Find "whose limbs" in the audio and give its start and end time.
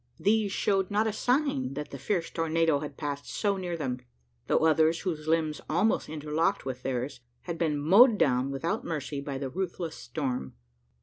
5.01-5.61